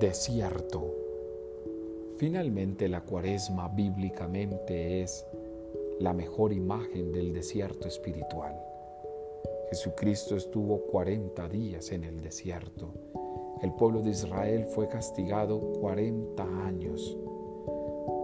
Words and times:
Desierto. 0.00 0.94
Finalmente 2.16 2.88
la 2.88 3.02
cuaresma 3.02 3.68
bíblicamente 3.68 5.02
es 5.02 5.26
la 5.98 6.14
mejor 6.14 6.54
imagen 6.54 7.12
del 7.12 7.34
desierto 7.34 7.86
espiritual. 7.86 8.58
Jesucristo 9.68 10.36
estuvo 10.36 10.86
40 10.86 11.46
días 11.50 11.92
en 11.92 12.04
el 12.04 12.22
desierto. 12.22 12.94
El 13.60 13.74
pueblo 13.74 14.00
de 14.00 14.12
Israel 14.12 14.64
fue 14.64 14.88
castigado 14.88 15.60
40 15.74 16.44
años. 16.64 17.18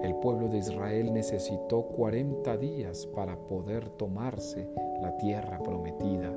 El 0.03 0.15
pueblo 0.15 0.49
de 0.49 0.57
Israel 0.57 1.13
necesitó 1.13 1.83
40 1.89 2.57
días 2.57 3.05
para 3.05 3.37
poder 3.37 3.91
tomarse 3.91 4.67
la 5.03 5.15
tierra 5.19 5.63
prometida. 5.63 6.33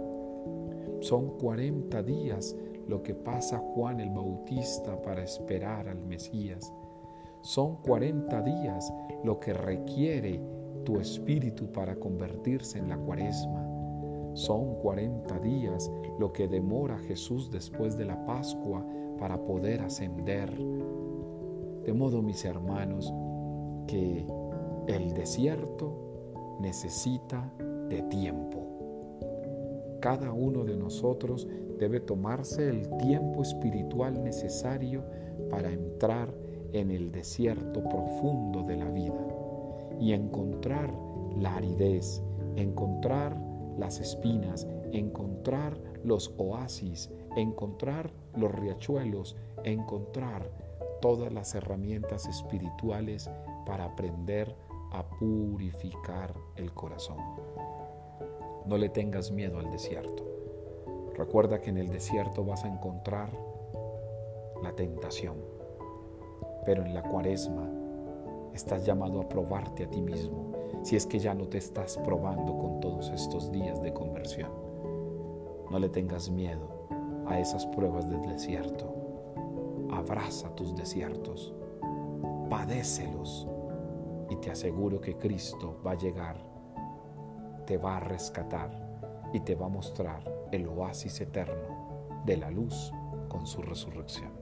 Son 1.00 1.38
40 1.38 2.04
días 2.04 2.58
lo 2.90 3.04
que 3.04 3.14
pasa 3.14 3.60
Juan 3.60 4.00
el 4.00 4.10
Bautista 4.10 5.00
para 5.00 5.24
esperar 5.24 5.88
al 5.88 6.04
Mesías. 6.04 6.74
Son 7.42 7.76
40 7.84 8.42
días 8.42 8.92
lo 9.24 9.40
que 9.40 9.54
requiere 9.54 10.42
tu 10.84 11.00
espíritu 11.00 11.72
para 11.72 11.96
convertirse 11.96 12.80
en 12.80 12.90
la 12.90 12.98
cuaresma. 12.98 13.64
Son 14.34 14.74
40 14.82 15.40
días 15.40 15.92
lo 16.18 16.34
que 16.34 16.48
demora 16.48 16.98
Jesús 16.98 17.52
después 17.52 17.96
de 17.96 18.06
la 18.06 18.26
Pascua 18.26 18.84
para 19.20 19.38
poder 19.38 19.82
ascender. 19.82 20.52
De 21.86 21.94
modo, 21.94 22.24
mis 22.24 22.44
hermanos, 22.44 23.14
que 23.86 24.26
el 24.88 25.14
desierto 25.14 26.58
necesita 26.60 27.54
de 27.88 28.02
tiempo. 28.10 28.79
Cada 30.00 30.32
uno 30.32 30.64
de 30.64 30.76
nosotros 30.76 31.48
debe 31.78 32.00
tomarse 32.00 32.70
el 32.70 32.90
tiempo 32.98 33.42
espiritual 33.42 34.24
necesario 34.24 35.04
para 35.50 35.72
entrar 35.72 36.34
en 36.74 36.92
el 36.92 37.12
desierto 37.12 37.84
profundo 37.84 38.64
de 38.64 38.78
la 38.78 38.90
vida 38.90 39.28
y 40.00 40.14
encontrar 40.14 40.94
la 41.38 41.56
aridez, 41.56 42.22
encontrar 42.56 43.36
las 43.78 44.00
espinas, 44.00 44.68
encontrar 44.92 45.78
los 46.04 46.34
oasis, 46.38 47.10
encontrar 47.36 48.12
los 48.36 48.52
riachuelos, 48.52 49.36
encontrar 49.64 50.50
todas 51.02 51.32
las 51.32 51.56
herramientas 51.56 52.28
espirituales 52.28 53.30
para 53.66 53.86
aprender 53.86 54.56
a 54.92 55.04
purificar 55.04 56.34
el 56.56 56.74
corazón. 56.74 57.18
No 58.70 58.78
le 58.78 58.90
tengas 58.90 59.32
miedo 59.32 59.58
al 59.58 59.72
desierto. 59.72 60.24
Recuerda 61.16 61.60
que 61.60 61.72
en 61.72 61.80
el 61.80 61.90
desierto 61.90 62.46
vas 62.46 62.64
a 62.66 62.68
encontrar 62.68 63.32
la 64.62 64.74
tentación, 64.74 65.38
pero 66.68 66.86
en 66.86 66.94
la 66.94 67.02
cuaresma 67.02 67.68
estás 68.54 68.86
llamado 68.86 69.22
a 69.22 69.28
probarte 69.28 69.86
a 69.86 69.90
ti 69.90 70.04
mismo, 70.04 70.54
si 70.84 70.96
es 70.96 71.08
que 71.08 71.18
ya 71.18 71.34
no 71.34 71.48
te 71.48 71.58
estás 71.58 71.98
probando 71.98 72.60
con 72.60 72.80
todos 72.80 73.10
estos 73.10 73.52
días 73.52 73.82
de 73.82 73.92
conversión. 73.92 74.52
No 75.72 75.80
le 75.80 75.90
tengas 75.90 76.30
miedo 76.30 76.70
a 77.26 77.40
esas 77.40 77.66
pruebas 77.66 78.08
del 78.08 78.22
desierto. 78.22 78.94
Abraza 79.90 80.56
tus 80.56 80.76
desiertos, 80.76 81.56
padécelos 82.52 83.48
y 84.30 84.36
te 84.36 84.52
aseguro 84.52 85.02
que 85.02 85.18
Cristo 85.18 85.80
va 85.84 85.94
a 85.94 85.98
llegar, 85.98 86.49
te 87.70 87.78
va 87.78 87.98
a 87.98 88.00
rescatar 88.00 88.72
y 89.32 89.42
te 89.42 89.54
va 89.54 89.68
a 89.68 89.70
mostrar 89.70 90.24
el 90.52 90.68
oasis 90.68 91.22
eterno 91.22 92.24
de 92.26 92.36
la 92.36 92.50
luz 92.50 92.92
con 93.28 93.46
su 93.46 93.62
resurrección. 93.62 94.39